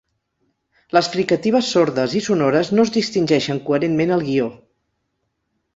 Les 0.97 1.09
fricatives 1.15 1.69
sordes 1.75 2.15
i 2.21 2.23
sonores 2.29 2.73
no 2.77 2.87
es 2.89 2.95
distingeixen 2.99 3.65
coherentment 3.69 4.17
al 4.19 4.29
guió. 4.31 4.51